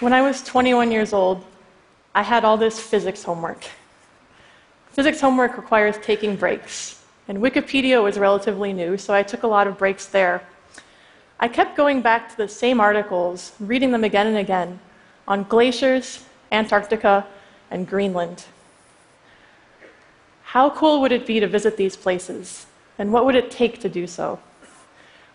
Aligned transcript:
When 0.00 0.12
I 0.12 0.22
was 0.22 0.44
21 0.44 0.92
years 0.92 1.12
old, 1.12 1.44
I 2.14 2.22
had 2.22 2.44
all 2.44 2.56
this 2.56 2.78
physics 2.78 3.24
homework. 3.24 3.64
Physics 4.92 5.20
homework 5.20 5.56
requires 5.56 5.96
taking 6.00 6.36
breaks, 6.36 7.04
and 7.26 7.38
Wikipedia 7.38 8.00
was 8.00 8.16
relatively 8.16 8.72
new, 8.72 8.96
so 8.96 9.12
I 9.12 9.24
took 9.24 9.42
a 9.42 9.48
lot 9.48 9.66
of 9.66 9.76
breaks 9.76 10.06
there. 10.06 10.44
I 11.40 11.48
kept 11.48 11.76
going 11.76 12.00
back 12.00 12.30
to 12.30 12.36
the 12.36 12.46
same 12.46 12.78
articles, 12.78 13.50
reading 13.58 13.90
them 13.90 14.04
again 14.04 14.28
and 14.28 14.36
again, 14.36 14.78
on 15.26 15.42
glaciers, 15.42 16.24
Antarctica, 16.52 17.26
and 17.68 17.84
Greenland. 17.84 18.44
How 20.44 20.70
cool 20.70 21.00
would 21.00 21.10
it 21.10 21.26
be 21.26 21.40
to 21.40 21.48
visit 21.48 21.76
these 21.76 21.96
places, 21.96 22.66
and 23.00 23.12
what 23.12 23.24
would 23.24 23.34
it 23.34 23.50
take 23.50 23.80
to 23.80 23.88
do 23.88 24.06
so? 24.06 24.38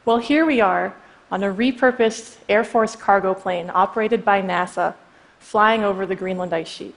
Well, 0.05 0.19
here 0.19 0.45
we 0.45 0.61
are 0.61 0.95
on 1.33 1.43
a 1.43 1.51
repurposed 1.51 2.37
Air 2.47 2.63
Force 2.63 2.95
cargo 2.95 3.33
plane 3.33 3.71
operated 3.73 4.23
by 4.23 4.39
NASA 4.39 4.93
flying 5.39 5.83
over 5.83 6.05
the 6.05 6.15
Greenland 6.15 6.53
ice 6.53 6.67
sheet. 6.67 6.93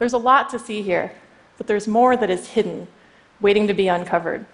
There's 0.00 0.14
a 0.14 0.18
lot 0.18 0.50
to 0.50 0.58
see 0.58 0.82
here, 0.82 1.12
but 1.56 1.68
there's 1.68 1.86
more 1.86 2.16
that 2.16 2.28
is 2.28 2.48
hidden, 2.48 2.88
waiting 3.40 3.68
to 3.68 3.72
be 3.72 3.86
uncovered. 3.86 4.44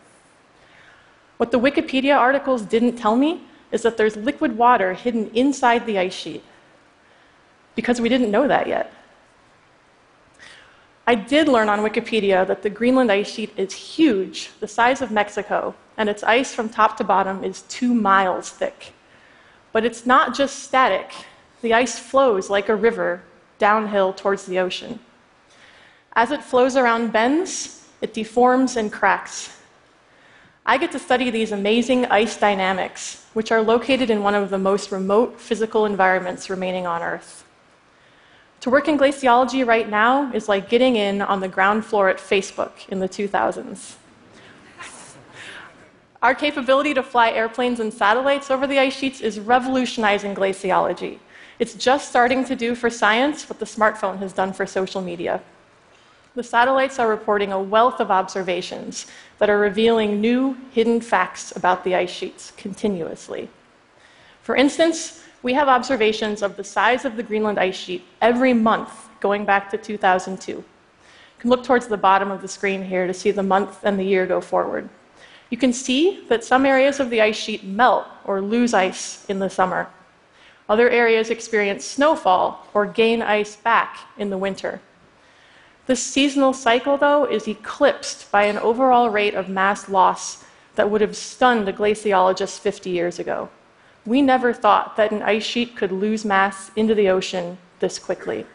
What 1.39 1.53
the 1.53 1.59
Wikipedia 1.59 2.15
articles 2.15 2.61
didn't 2.61 2.97
tell 2.97 3.17
me 3.17 3.45
is 3.73 3.81
that 3.81 3.97
there's 3.97 4.15
liquid 4.15 4.59
water 4.59 4.93
hidden 4.93 5.31
inside 5.33 5.87
the 5.87 5.99
ice 5.99 6.13
sheet, 6.13 6.45
because 7.75 7.99
we 7.99 8.11
didn't 8.11 8.31
know 8.31 8.47
that 8.47 8.67
yet. 8.67 8.93
I 11.07 11.15
did 11.15 11.49
learn 11.49 11.69
on 11.69 11.81
Wikipedia 11.81 12.47
that 12.47 12.63
the 12.63 12.71
Greenland 12.71 13.11
ice 13.11 13.31
sheet 13.31 13.53
is 13.57 13.73
huge, 13.73 14.51
the 14.61 14.69
size 14.69 15.03
of 15.03 15.11
Mexico, 15.11 15.75
and 15.97 16.09
its 16.09 16.23
ice 16.23 16.55
from 16.55 16.69
top 16.69 16.97
to 16.99 17.05
bottom 17.05 17.43
is 17.43 17.63
two 17.63 17.95
miles 17.95 18.51
thick. 18.51 18.93
But 19.73 19.85
it's 19.85 20.07
not 20.07 20.35
just 20.35 20.63
static, 20.63 21.13
the 21.63 21.75
ice 21.75 21.99
flows 21.99 22.51
like 22.51 22.69
a 22.69 22.77
river 22.77 23.23
downhill 23.59 24.13
towards 24.13 24.47
the 24.47 24.59
ocean. 24.59 25.01
As 26.15 26.31
it 26.31 26.43
flows 26.43 26.77
around 26.77 27.13
bends, 27.13 27.87
it 28.01 28.15
deforms 28.15 28.77
and 28.77 28.93
cracks. 28.93 29.59
I 30.67 30.79
get 30.79 30.93
to 30.93 30.99
study 30.99 31.31
these 31.31 31.53
amazing 31.53 32.07
ice 32.07 32.37
dynamics, 32.37 33.27
which 33.33 33.51
are 33.51 33.63
located 33.63 34.11
in 34.11 34.23
one 34.23 34.35
of 34.35 34.51
the 34.51 34.59
most 34.59 34.93
remote 34.93 35.41
physical 35.41 35.87
environments 35.87 36.51
remaining 36.51 36.87
on 36.87 37.03
Earth. 37.03 37.45
To 38.61 38.71
work 38.71 38.89
in 38.89 38.99
glaciology 38.99 39.67
right 39.67 39.89
now 39.89 40.31
is 40.33 40.49
like 40.49 40.69
getting 40.69 40.97
in 40.97 41.23
on 41.23 41.41
the 41.41 41.49
ground 41.49 41.85
floor 41.85 42.11
at 42.11 42.19
Facebook 42.19 42.87
in 42.89 42.99
the 42.99 43.09
2000s. 43.09 43.95
Our 46.23 46.35
capability 46.35 46.93
to 46.93 47.03
fly 47.03 47.31
airplanes 47.31 47.81
and 47.81 47.93
satellites 47.93 48.51
over 48.51 48.67
the 48.67 48.79
ice 48.79 48.95
sheets 48.95 49.23
is 49.23 49.41
revolutionizing 49.41 50.35
glaciology. 50.35 51.19
It's 51.59 51.73
just 51.73 52.11
starting 52.11 52.45
to 52.45 52.55
do 52.55 52.75
for 52.75 52.91
science 52.91 53.49
what 53.49 53.59
the 53.59 53.65
smartphone 53.65 54.19
has 54.19 54.35
done 54.35 54.53
for 54.53 54.67
social 54.67 55.01
media. 55.01 55.41
The 56.35 56.43
satellites 56.43 56.99
are 56.99 57.09
reporting 57.09 57.53
a 57.53 57.61
wealth 57.61 58.01
of 58.01 58.11
observations 58.11 59.07
that 59.39 59.49
are 59.49 59.59
revealing 59.59 60.21
new 60.21 60.59
hidden 60.71 61.01
facts 61.01 61.57
about 61.57 61.83
the 61.85 61.95
ice 61.95 62.11
sheets 62.11 62.53
continuously. 62.59 63.49
For 64.43 64.55
instance, 64.55 65.25
we 65.43 65.55
have 65.55 65.69
observations 65.69 66.43
of 66.43 66.57
the 66.57 66.65
size 66.65 67.05
of 67.05 67.17
the 67.17 67.23
Greenland 67.23 67.59
ice 67.59 67.77
sheet 67.77 68.05
every 68.21 68.53
month 68.53 69.09
going 69.21 69.45
back 69.45 69.71
to 69.71 69.79
2002. 69.79 70.53
You 70.53 70.65
can 71.39 71.51
look 71.51 71.65
towards 71.65 71.87
the 71.87 71.97
bottom 71.97 72.31
of 72.31 72.43
the 72.43 72.49
screen 72.49 72.83
here 72.83 73.07
to 73.07 73.15
see 73.15 73.31
the 73.31 73.43
month 73.43 73.85
and 73.85 73.99
the 73.99 74.05
year 74.05 74.27
go 74.27 74.41
forward. 74.41 74.89
You 75.49 75.57
can 75.57 75.73
see 75.73 76.25
that 76.29 76.45
some 76.45 76.67
areas 76.67 77.01
of 77.01 77.11
the 77.11 77.21
ice 77.21 77.37
sheet 77.37 77.65
melt 77.65 78.07
or 78.25 78.41
lose 78.41 78.75
ice 78.75 79.25
in 79.29 79.39
the 79.39 79.51
summer. 79.51 79.89
Other 80.69 80.89
areas 80.89 81.31
experience 81.31 81.85
snowfall 81.85 82.69
or 82.75 82.87
gain 82.87 83.23
ice 83.23 83.57
back 83.57 83.99
in 84.19 84.31
the 84.31 84.39
winter. 84.39 84.81
This 85.87 86.03
seasonal 86.03 86.53
cycle, 86.53 86.97
though, 86.97 87.25
is 87.25 87.49
eclipsed 87.49 88.31
by 88.31 88.45
an 88.45 88.59
overall 88.59 89.11
rate 89.11 89.35
of 89.35 89.49
mass 89.49 89.89
loss 89.89 90.45
that 90.77 90.89
would 90.89 91.01
have 91.01 91.17
stunned 91.17 91.69
a 91.69 91.73
glaciologist 91.73 92.61
50 92.61 92.91
years 92.91 93.19
ago. 93.19 93.49
We 94.07 94.23
never 94.23 94.53
thought 94.53 94.97
that 94.97 95.13
an 95.13 95.23
ice 95.23 95.45
sheet 95.45 95.77
could 95.77 95.93
lose 95.93 96.25
mass 96.25 96.71
into 96.77 96.95
the 96.95 97.09
ocean 97.09 97.59
this 97.81 97.99
quickly. 97.99 98.47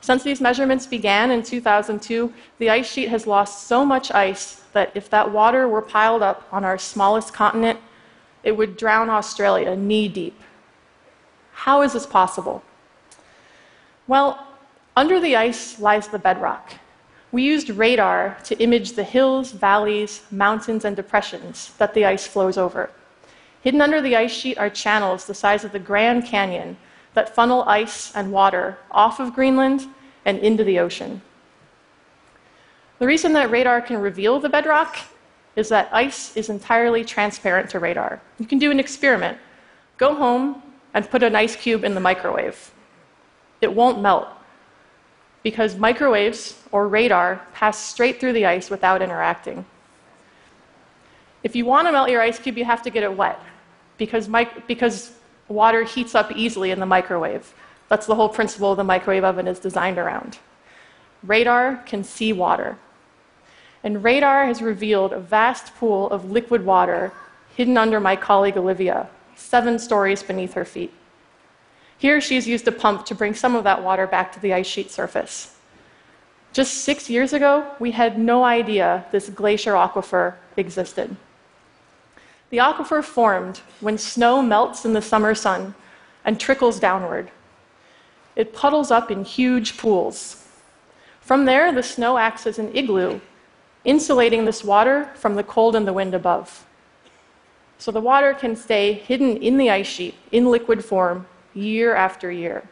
Since 0.00 0.22
these 0.22 0.40
measurements 0.40 0.86
began 0.86 1.30
in 1.30 1.42
2002, 1.42 2.32
the 2.58 2.68
ice 2.68 2.90
sheet 2.90 3.08
has 3.08 3.26
lost 3.26 3.66
so 3.66 3.86
much 3.86 4.12
ice 4.12 4.62
that 4.74 4.90
if 4.94 5.08
that 5.08 5.32
water 5.32 5.66
were 5.66 5.80
piled 5.80 6.22
up 6.22 6.46
on 6.52 6.62
our 6.62 6.76
smallest 6.76 7.32
continent, 7.32 7.80
it 8.42 8.52
would 8.52 8.76
drown 8.76 9.08
Australia 9.08 9.74
knee 9.74 10.08
deep. 10.08 10.38
How 11.52 11.80
is 11.80 11.94
this 11.94 12.04
possible? 12.04 12.62
Well, 14.06 14.46
under 14.94 15.18
the 15.20 15.36
ice 15.36 15.80
lies 15.80 16.08
the 16.08 16.18
bedrock. 16.18 16.74
We 17.32 17.42
used 17.42 17.70
radar 17.70 18.36
to 18.44 18.58
image 18.62 18.92
the 18.92 19.04
hills, 19.04 19.52
valleys, 19.52 20.22
mountains, 20.30 20.84
and 20.84 20.94
depressions 20.94 21.72
that 21.78 21.94
the 21.94 22.04
ice 22.04 22.26
flows 22.26 22.58
over. 22.58 22.90
Hidden 23.64 23.80
under 23.80 24.02
the 24.02 24.14
ice 24.14 24.30
sheet 24.30 24.58
are 24.58 24.68
channels 24.68 25.24
the 25.24 25.32
size 25.32 25.64
of 25.64 25.72
the 25.72 25.78
Grand 25.78 26.26
Canyon 26.26 26.76
that 27.14 27.34
funnel 27.34 27.62
ice 27.62 28.14
and 28.14 28.30
water 28.30 28.76
off 28.90 29.20
of 29.20 29.34
Greenland 29.34 29.86
and 30.26 30.38
into 30.38 30.64
the 30.64 30.78
ocean. 30.78 31.22
The 32.98 33.06
reason 33.06 33.32
that 33.32 33.50
radar 33.50 33.80
can 33.80 34.02
reveal 34.02 34.38
the 34.38 34.50
bedrock 34.50 34.98
is 35.56 35.70
that 35.70 35.88
ice 35.92 36.36
is 36.36 36.50
entirely 36.50 37.04
transparent 37.04 37.70
to 37.70 37.78
radar. 37.78 38.20
You 38.38 38.44
can 38.44 38.58
do 38.58 38.70
an 38.70 38.78
experiment. 38.78 39.38
Go 39.96 40.14
home 40.14 40.62
and 40.92 41.08
put 41.08 41.22
an 41.22 41.34
ice 41.34 41.56
cube 41.56 41.84
in 41.84 41.94
the 41.94 42.00
microwave. 42.00 42.70
It 43.62 43.74
won't 43.74 44.02
melt 44.02 44.28
because 45.42 45.76
microwaves 45.76 46.60
or 46.70 46.86
radar 46.86 47.40
pass 47.54 47.78
straight 47.78 48.20
through 48.20 48.34
the 48.34 48.44
ice 48.44 48.68
without 48.68 49.00
interacting. 49.00 49.64
If 51.44 51.54
you 51.54 51.66
want 51.66 51.86
to 51.86 51.92
melt 51.92 52.10
your 52.10 52.22
ice 52.22 52.38
cube, 52.38 52.58
you 52.58 52.64
have 52.64 52.82
to 52.82 52.90
get 52.90 53.02
it 53.02 53.16
wet 53.16 53.38
because, 53.98 54.28
because 54.66 55.12
water 55.46 55.84
heats 55.84 56.14
up 56.14 56.32
easily 56.32 56.70
in 56.70 56.80
the 56.80 56.86
microwave. 56.86 57.54
That's 57.88 58.06
the 58.06 58.14
whole 58.14 58.30
principle 58.30 58.74
the 58.74 58.82
microwave 58.82 59.24
oven 59.24 59.46
is 59.46 59.58
designed 59.58 59.98
around. 59.98 60.38
Radar 61.22 61.82
can 61.86 62.02
see 62.02 62.32
water. 62.32 62.78
And 63.82 64.02
radar 64.02 64.46
has 64.46 64.62
revealed 64.62 65.12
a 65.12 65.20
vast 65.20 65.74
pool 65.76 66.08
of 66.10 66.30
liquid 66.30 66.64
water 66.64 67.12
hidden 67.54 67.76
under 67.76 68.00
my 68.00 68.16
colleague 68.16 68.56
Olivia, 68.56 69.08
seven 69.36 69.78
stories 69.78 70.22
beneath 70.22 70.54
her 70.54 70.64
feet. 70.64 70.92
Here, 71.98 72.20
she's 72.20 72.48
used 72.48 72.66
a 72.66 72.72
pump 72.72 73.04
to 73.06 73.14
bring 73.14 73.34
some 73.34 73.54
of 73.54 73.64
that 73.64 73.82
water 73.82 74.06
back 74.06 74.32
to 74.32 74.40
the 74.40 74.54
ice 74.54 74.66
sheet 74.66 74.90
surface. 74.90 75.56
Just 76.52 76.84
six 76.84 77.10
years 77.10 77.32
ago, 77.32 77.66
we 77.78 77.90
had 77.90 78.18
no 78.18 78.44
idea 78.44 79.04
this 79.12 79.28
glacier 79.28 79.72
aquifer 79.72 80.34
existed. 80.56 81.16
The 82.54 82.60
aquifer 82.60 83.02
formed 83.02 83.62
when 83.80 83.98
snow 83.98 84.40
melts 84.40 84.84
in 84.84 84.92
the 84.92 85.02
summer 85.02 85.34
sun 85.34 85.74
and 86.24 86.38
trickles 86.38 86.78
downward. 86.78 87.32
It 88.36 88.54
puddles 88.54 88.92
up 88.92 89.10
in 89.10 89.24
huge 89.24 89.76
pools. 89.76 90.46
From 91.20 91.46
there, 91.46 91.72
the 91.72 91.82
snow 91.82 92.16
acts 92.16 92.46
as 92.46 92.60
an 92.60 92.70
igloo, 92.72 93.18
insulating 93.84 94.44
this 94.44 94.62
water 94.62 95.10
from 95.16 95.34
the 95.34 95.42
cold 95.42 95.74
and 95.74 95.84
the 95.84 95.92
wind 95.92 96.14
above. 96.14 96.64
So 97.78 97.90
the 97.90 98.00
water 98.00 98.32
can 98.32 98.54
stay 98.54 98.92
hidden 98.92 99.36
in 99.38 99.56
the 99.56 99.70
ice 99.70 99.88
sheet 99.88 100.14
in 100.30 100.48
liquid 100.48 100.84
form 100.84 101.26
year 101.54 101.96
after 101.96 102.30
year. 102.30 102.62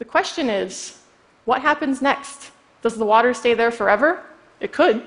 The 0.00 0.06
question 0.06 0.50
is 0.50 0.98
what 1.44 1.62
happens 1.62 2.02
next? 2.02 2.50
Does 2.82 2.98
the 2.98 3.06
water 3.06 3.32
stay 3.32 3.54
there 3.54 3.70
forever? 3.70 4.24
It 4.58 4.72
could. 4.72 5.06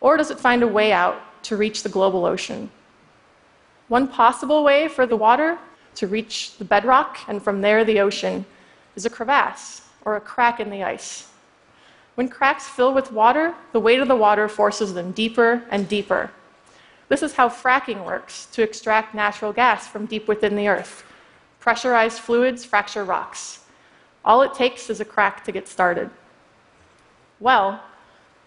Or 0.00 0.16
does 0.16 0.30
it 0.30 0.40
find 0.40 0.62
a 0.62 0.66
way 0.66 0.90
out 0.90 1.20
to 1.42 1.58
reach 1.58 1.82
the 1.82 1.90
global 1.90 2.24
ocean? 2.24 2.70
One 3.88 4.08
possible 4.08 4.64
way 4.64 4.88
for 4.88 5.06
the 5.06 5.16
water 5.16 5.58
to 5.96 6.06
reach 6.06 6.56
the 6.58 6.64
bedrock 6.64 7.20
and 7.28 7.42
from 7.42 7.60
there 7.60 7.84
the 7.84 8.00
ocean 8.00 8.44
is 8.96 9.06
a 9.06 9.10
crevasse 9.10 9.82
or 10.04 10.16
a 10.16 10.20
crack 10.20 10.58
in 10.58 10.70
the 10.70 10.82
ice. 10.82 11.28
When 12.16 12.28
cracks 12.28 12.68
fill 12.68 12.94
with 12.94 13.12
water, 13.12 13.54
the 13.72 13.80
weight 13.80 14.00
of 14.00 14.08
the 14.08 14.16
water 14.16 14.48
forces 14.48 14.94
them 14.94 15.12
deeper 15.12 15.62
and 15.70 15.88
deeper. 15.88 16.30
This 17.08 17.22
is 17.22 17.34
how 17.34 17.48
fracking 17.48 18.04
works 18.04 18.46
to 18.52 18.62
extract 18.62 19.14
natural 19.14 19.52
gas 19.52 19.86
from 19.86 20.06
deep 20.06 20.26
within 20.26 20.56
the 20.56 20.66
earth. 20.66 21.04
Pressurized 21.60 22.18
fluids 22.18 22.64
fracture 22.64 23.04
rocks. 23.04 23.60
All 24.24 24.42
it 24.42 24.54
takes 24.54 24.90
is 24.90 25.00
a 25.00 25.04
crack 25.04 25.44
to 25.44 25.52
get 25.52 25.68
started. 25.68 26.10
Well, 27.38 27.80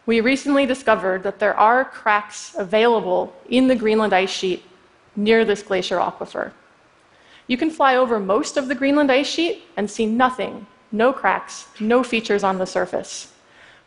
we 0.05 0.19
recently 0.19 0.65
discovered 0.65 1.23
that 1.23 1.39
there 1.39 1.55
are 1.55 1.85
cracks 1.85 2.55
available 2.57 3.33
in 3.47 3.67
the 3.67 3.75
Greenland 3.75 4.13
ice 4.13 4.31
sheet 4.31 4.63
near 5.15 5.45
this 5.45 5.63
glacier 5.63 5.97
aquifer. 5.97 6.51
You 7.47 7.57
can 7.57 7.71
fly 7.71 7.95
over 7.95 8.19
most 8.19 8.57
of 8.57 8.67
the 8.67 8.75
Greenland 8.75 9.11
ice 9.11 9.27
sheet 9.27 9.63
and 9.75 9.89
see 9.89 10.05
nothing, 10.05 10.67
no 10.91 11.11
cracks, 11.11 11.67
no 11.79 12.03
features 12.03 12.43
on 12.43 12.57
the 12.57 12.65
surface. 12.65 13.33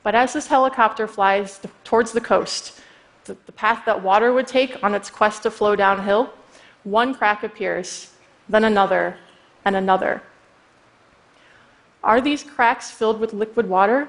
But 0.02 0.14
as 0.14 0.32
this 0.32 0.48
helicopter 0.48 1.06
flies 1.06 1.60
towards 1.84 2.12
the 2.12 2.20
coast, 2.20 2.80
the, 3.24 3.34
path 3.52 3.84
that 3.86 4.02
water 4.02 4.32
would 4.32 4.48
take 4.48 4.82
on 4.82 4.94
its 4.94 5.10
quest 5.10 5.44
to 5.44 5.50
flow 5.50 5.76
downhill, 5.76 6.32
one 6.82 7.14
crack 7.14 7.44
appears, 7.44 8.12
then 8.48 8.64
another, 8.64 9.16
and 9.64 9.76
another. 9.76 10.22
Are 12.02 12.20
these 12.20 12.42
cracks 12.42 12.90
filled 12.90 13.20
with 13.20 13.32
liquid 13.32 13.68
water? 13.68 14.08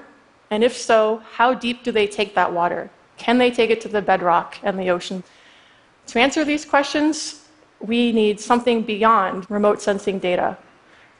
And 0.50 0.64
if 0.64 0.76
so, 0.76 1.22
how 1.34 1.54
deep 1.54 1.84
do 1.84 1.92
they 1.92 2.08
take 2.08 2.34
that 2.34 2.52
water? 2.52 2.90
Can 3.16 3.38
they 3.38 3.52
take 3.52 3.70
it 3.70 3.80
to 3.82 3.88
the 3.88 4.02
bedrock 4.02 4.58
and 4.64 4.78
the 4.78 4.90
ocean? 4.90 5.22
To 6.08 6.18
answer 6.18 6.44
these 6.44 6.64
questions, 6.64 7.46
we 7.80 8.12
need 8.12 8.40
something 8.40 8.82
beyond 8.82 9.50
remote 9.50 9.82
sensing 9.82 10.18
data. 10.18 10.56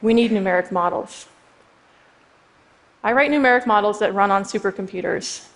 We 0.01 0.13
need 0.13 0.31
numeric 0.31 0.71
models. 0.71 1.27
I 3.03 3.13
write 3.13 3.29
numeric 3.29 3.67
models 3.67 3.99
that 3.99 4.13
run 4.13 4.31
on 4.31 4.43
supercomputers. 4.43 5.47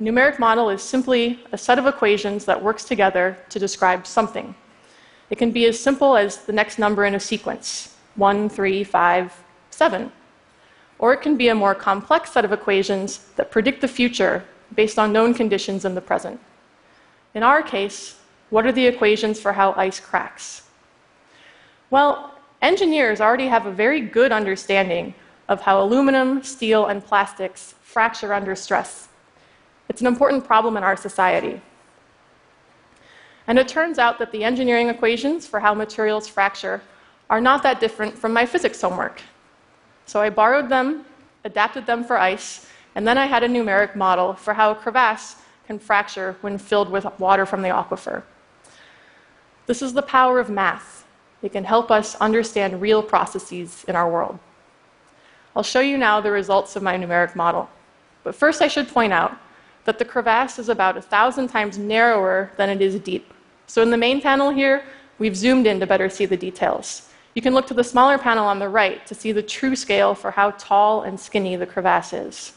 A 0.00 0.02
numeric 0.02 0.38
model 0.38 0.68
is 0.70 0.82
simply 0.82 1.38
a 1.52 1.58
set 1.58 1.78
of 1.78 1.86
equations 1.86 2.44
that 2.46 2.62
works 2.62 2.84
together 2.84 3.36
to 3.50 3.58
describe 3.58 4.06
something. 4.06 4.54
It 5.30 5.38
can 5.38 5.52
be 5.52 5.66
as 5.66 5.78
simple 5.78 6.16
as 6.16 6.38
the 6.38 6.52
next 6.52 6.78
number 6.78 7.04
in 7.04 7.14
a 7.14 7.20
sequence 7.20 7.94
1, 8.16 8.48
3, 8.48 8.84
5, 8.84 9.44
7. 9.70 10.12
Or 10.98 11.12
it 11.12 11.22
can 11.22 11.36
be 11.36 11.48
a 11.48 11.54
more 11.54 11.74
complex 11.74 12.32
set 12.32 12.44
of 12.44 12.52
equations 12.52 13.28
that 13.36 13.50
predict 13.50 13.80
the 13.80 13.88
future 13.88 14.44
based 14.74 14.98
on 14.98 15.12
known 15.12 15.34
conditions 15.34 15.84
in 15.84 15.94
the 15.94 16.00
present. 16.00 16.40
In 17.34 17.42
our 17.42 17.62
case, 17.62 18.16
what 18.52 18.66
are 18.66 18.72
the 18.72 18.86
equations 18.86 19.40
for 19.40 19.54
how 19.54 19.72
ice 19.78 19.98
cracks? 19.98 20.68
Well, 21.88 22.34
engineers 22.60 23.18
already 23.18 23.48
have 23.48 23.64
a 23.64 23.72
very 23.72 24.02
good 24.02 24.30
understanding 24.30 25.14
of 25.48 25.62
how 25.62 25.82
aluminum, 25.82 26.42
steel, 26.42 26.84
and 26.84 27.02
plastics 27.02 27.74
fracture 27.82 28.34
under 28.34 28.54
stress. 28.54 29.08
It's 29.88 30.02
an 30.02 30.06
important 30.06 30.44
problem 30.44 30.76
in 30.76 30.82
our 30.82 30.98
society. 30.98 31.62
And 33.46 33.58
it 33.58 33.68
turns 33.68 33.98
out 33.98 34.18
that 34.18 34.32
the 34.32 34.44
engineering 34.44 34.90
equations 34.90 35.46
for 35.46 35.58
how 35.58 35.72
materials 35.72 36.28
fracture 36.28 36.82
are 37.30 37.40
not 37.40 37.62
that 37.62 37.80
different 37.80 38.18
from 38.18 38.34
my 38.34 38.44
physics 38.44 38.82
homework. 38.82 39.22
So 40.04 40.20
I 40.20 40.28
borrowed 40.28 40.68
them, 40.68 41.06
adapted 41.44 41.86
them 41.86 42.04
for 42.04 42.18
ice, 42.18 42.68
and 42.96 43.08
then 43.08 43.16
I 43.16 43.24
had 43.24 43.44
a 43.44 43.48
numeric 43.48 43.96
model 43.96 44.34
for 44.34 44.52
how 44.52 44.72
a 44.72 44.74
crevasse 44.74 45.36
can 45.66 45.78
fracture 45.78 46.36
when 46.42 46.58
filled 46.58 46.90
with 46.90 47.06
water 47.18 47.46
from 47.46 47.62
the 47.62 47.70
aquifer. 47.70 48.22
This 49.66 49.82
is 49.82 49.92
the 49.92 50.02
power 50.02 50.38
of 50.38 50.50
math. 50.50 51.04
It 51.42 51.52
can 51.52 51.64
help 51.64 51.90
us 51.90 52.14
understand 52.16 52.80
real 52.80 53.02
processes 53.02 53.84
in 53.88 53.96
our 53.96 54.10
world. 54.10 54.38
I'll 55.54 55.62
show 55.62 55.80
you 55.80 55.98
now 55.98 56.20
the 56.20 56.30
results 56.30 56.76
of 56.76 56.82
my 56.82 56.96
numeric 56.96 57.36
model. 57.36 57.68
But 58.24 58.34
first, 58.34 58.62
I 58.62 58.68
should 58.68 58.88
point 58.88 59.12
out 59.12 59.36
that 59.84 59.98
the 59.98 60.04
crevasse 60.04 60.58
is 60.58 60.68
about 60.68 60.96
a 60.96 61.02
thousand 61.02 61.48
times 61.48 61.78
narrower 61.78 62.52
than 62.56 62.70
it 62.70 62.80
is 62.80 62.98
deep. 63.00 63.32
So 63.66 63.82
in 63.82 63.90
the 63.90 63.96
main 63.96 64.20
panel 64.20 64.50
here, 64.50 64.84
we've 65.18 65.36
zoomed 65.36 65.66
in 65.66 65.80
to 65.80 65.86
better 65.86 66.08
see 66.08 66.26
the 66.26 66.36
details. 66.36 67.08
You 67.34 67.42
can 67.42 67.54
look 67.54 67.66
to 67.68 67.74
the 67.74 67.84
smaller 67.84 68.18
panel 68.18 68.46
on 68.46 68.58
the 68.58 68.68
right 68.68 69.04
to 69.06 69.14
see 69.14 69.32
the 69.32 69.42
true 69.42 69.74
scale 69.74 70.14
for 70.14 70.30
how 70.30 70.52
tall 70.52 71.02
and 71.02 71.18
skinny 71.18 71.56
the 71.56 71.66
crevasse 71.66 72.12
is. 72.12 72.52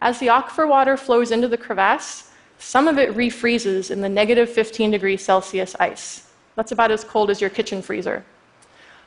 As 0.00 0.18
the 0.18 0.26
aquifer 0.26 0.68
water 0.68 0.96
flows 0.96 1.30
into 1.30 1.46
the 1.46 1.56
crevasse, 1.56 2.31
some 2.62 2.86
of 2.86 2.96
it 2.96 3.14
refreezes 3.16 3.90
in 3.90 4.00
the 4.00 4.08
negative 4.08 4.48
15 4.48 4.92
degrees 4.92 5.22
Celsius 5.22 5.74
ice. 5.80 6.28
That's 6.54 6.70
about 6.70 6.92
as 6.92 7.02
cold 7.02 7.28
as 7.28 7.40
your 7.40 7.50
kitchen 7.50 7.82
freezer. 7.82 8.24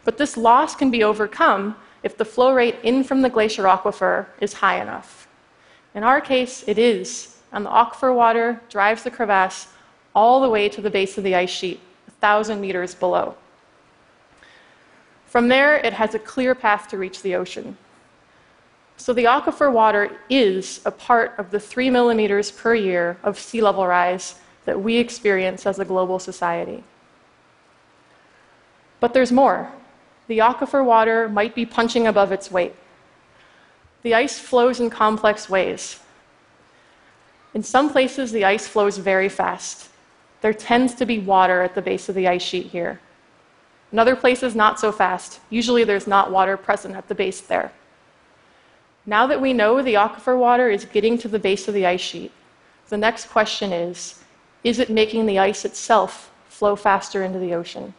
But 0.03 0.17
this 0.17 0.35
loss 0.35 0.75
can 0.75 0.91
be 0.91 1.03
overcome 1.03 1.75
if 2.03 2.17
the 2.17 2.25
flow 2.25 2.53
rate 2.53 2.75
in 2.83 3.03
from 3.03 3.21
the 3.21 3.29
glacier 3.29 3.63
aquifer 3.63 4.27
is 4.41 4.53
high 4.53 4.81
enough. 4.81 5.27
In 5.95 6.03
our 6.03 6.19
case, 6.19 6.65
it 6.67 6.77
is, 6.77 7.37
and 7.53 7.65
the 7.65 7.69
aquifer 7.69 8.13
water 8.13 8.61
drives 8.69 9.03
the 9.03 9.09
crevasse 9.09 9.69
all 10.13 10.41
the 10.41 10.49
way 10.49 10.67
to 10.67 10.81
the 10.81 10.89
base 10.89 11.17
of 11.17 11.23
the 11.23 11.33
ice 11.33 11.49
sheet, 11.49 11.79
1,000 12.07 12.59
meters 12.59 12.93
below. 12.93 13.35
From 15.27 15.47
there, 15.47 15.77
it 15.77 15.93
has 15.93 16.13
a 16.13 16.19
clear 16.19 16.53
path 16.53 16.89
to 16.89 16.97
reach 16.97 17.21
the 17.21 17.35
ocean. 17.35 17.77
So 18.97 19.13
the 19.13 19.25
aquifer 19.25 19.71
water 19.71 20.17
is 20.29 20.81
a 20.85 20.91
part 20.91 21.33
of 21.37 21.51
the 21.51 21.59
three 21.59 21.89
millimeters 21.89 22.51
per 22.51 22.75
year 22.75 23.17
of 23.23 23.39
sea 23.39 23.61
level 23.61 23.85
rise 23.85 24.35
that 24.65 24.81
we 24.81 24.97
experience 24.97 25.65
as 25.65 25.79
a 25.79 25.85
global 25.85 26.19
society. 26.19 26.83
But 28.99 29.13
there's 29.13 29.31
more. 29.31 29.71
The 30.27 30.39
aquifer 30.39 30.83
water 30.83 31.29
might 31.29 31.53
be 31.53 31.65
punching 31.65 32.07
above 32.07 32.31
its 32.31 32.49
weight. 32.49 32.73
The 34.01 34.15
ice 34.15 34.39
flows 34.39 34.79
in 34.79 34.89
complex 34.89 35.49
ways. 35.49 35.99
In 37.53 37.63
some 37.63 37.89
places, 37.89 38.31
the 38.31 38.45
ice 38.45 38.67
flows 38.67 38.97
very 38.97 39.29
fast. 39.29 39.89
There 40.41 40.53
tends 40.53 40.93
to 40.95 41.05
be 41.05 41.19
water 41.19 41.61
at 41.61 41.75
the 41.75 41.81
base 41.81 42.09
of 42.09 42.15
the 42.15 42.27
ice 42.27 42.41
sheet 42.41 42.67
here. 42.67 42.99
In 43.91 43.99
other 43.99 44.15
places, 44.15 44.55
not 44.55 44.79
so 44.79 44.91
fast. 44.91 45.39
Usually, 45.49 45.83
there's 45.83 46.07
not 46.07 46.31
water 46.31 46.57
present 46.57 46.95
at 46.95 47.07
the 47.07 47.15
base 47.15 47.41
there. 47.41 47.71
Now 49.05 49.27
that 49.27 49.41
we 49.41 49.53
know 49.53 49.81
the 49.81 49.93
aquifer 49.95 50.37
water 50.37 50.69
is 50.69 50.85
getting 50.85 51.17
to 51.19 51.27
the 51.27 51.39
base 51.39 51.67
of 51.67 51.73
the 51.73 51.85
ice 51.85 52.01
sheet, 52.01 52.31
the 52.89 52.97
next 52.97 53.29
question 53.29 53.71
is 53.71 54.21
is 54.63 54.79
it 54.79 54.89
making 54.89 55.27
the 55.27 55.37
ice 55.37 55.63
itself 55.63 56.31
flow 56.49 56.75
faster 56.75 57.23
into 57.23 57.37
the 57.37 57.53
ocean? 57.53 57.93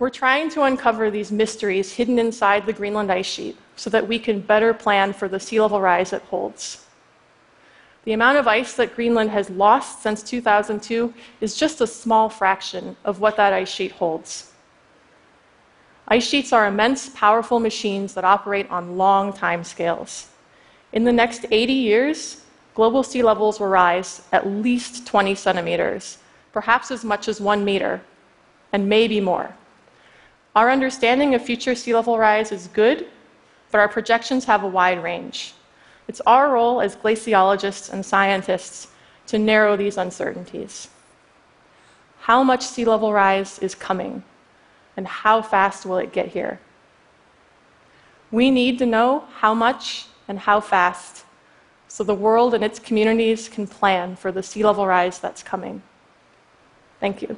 We're 0.00 0.10
trying 0.10 0.48
to 0.50 0.62
uncover 0.62 1.10
these 1.10 1.30
mysteries 1.30 1.92
hidden 1.92 2.18
inside 2.18 2.66
the 2.66 2.72
Greenland 2.72 3.12
ice 3.12 3.26
sheet 3.26 3.56
so 3.76 3.90
that 3.90 4.08
we 4.08 4.18
can 4.18 4.40
better 4.40 4.74
plan 4.74 5.12
for 5.12 5.28
the 5.28 5.38
sea 5.38 5.60
level 5.60 5.80
rise 5.80 6.12
it 6.12 6.22
holds. 6.22 6.86
The 8.04 8.14
amount 8.14 8.38
of 8.38 8.48
ice 8.48 8.74
that 8.74 8.96
Greenland 8.96 9.30
has 9.30 9.50
lost 9.50 10.02
since 10.02 10.22
2002 10.22 11.12
is 11.40 11.54
just 11.54 11.82
a 11.82 11.86
small 11.86 12.30
fraction 12.30 12.96
of 13.04 13.20
what 13.20 13.36
that 13.36 13.52
ice 13.52 13.68
sheet 13.70 13.92
holds. 13.92 14.49
Ice 16.12 16.26
sheets 16.26 16.52
are 16.52 16.66
immense, 16.66 17.08
powerful 17.08 17.60
machines 17.60 18.14
that 18.14 18.24
operate 18.24 18.68
on 18.68 18.98
long 18.98 19.32
time 19.32 19.62
scales. 19.62 20.26
In 20.92 21.04
the 21.04 21.12
next 21.12 21.46
80 21.52 21.72
years, 21.72 22.42
global 22.74 23.04
sea 23.04 23.22
levels 23.22 23.60
will 23.60 23.68
rise 23.68 24.22
at 24.32 24.44
least 24.44 25.06
20 25.06 25.36
centimeters, 25.36 26.18
perhaps 26.52 26.90
as 26.90 27.04
much 27.04 27.28
as 27.28 27.40
one 27.40 27.64
meter, 27.64 28.00
and 28.72 28.88
maybe 28.88 29.20
more. 29.20 29.54
Our 30.56 30.68
understanding 30.68 31.32
of 31.36 31.44
future 31.44 31.76
sea 31.76 31.94
level 31.94 32.18
rise 32.18 32.50
is 32.50 32.66
good, 32.66 33.06
but 33.70 33.78
our 33.78 33.88
projections 33.88 34.44
have 34.46 34.64
a 34.64 34.68
wide 34.68 35.00
range. 35.00 35.54
It's 36.08 36.20
our 36.26 36.50
role 36.50 36.80
as 36.80 36.96
glaciologists 36.96 37.92
and 37.92 38.04
scientists 38.04 38.88
to 39.28 39.38
narrow 39.38 39.76
these 39.76 39.96
uncertainties. 39.96 40.88
How 42.22 42.42
much 42.42 42.62
sea 42.62 42.84
level 42.84 43.12
rise 43.12 43.60
is 43.60 43.76
coming? 43.76 44.24
And 44.96 45.06
how 45.06 45.42
fast 45.42 45.86
will 45.86 45.98
it 45.98 46.12
get 46.12 46.28
here? 46.28 46.60
We 48.30 48.50
need 48.50 48.78
to 48.78 48.86
know 48.86 49.24
how 49.38 49.54
much 49.54 50.06
and 50.28 50.38
how 50.38 50.60
fast 50.60 51.24
so 51.88 52.04
the 52.04 52.14
world 52.14 52.54
and 52.54 52.62
its 52.62 52.78
communities 52.78 53.48
can 53.48 53.66
plan 53.66 54.14
for 54.14 54.30
the 54.30 54.42
sea 54.42 54.62
level 54.62 54.86
rise 54.86 55.18
that's 55.18 55.42
coming. 55.42 55.82
Thank 57.00 57.22
you. 57.22 57.36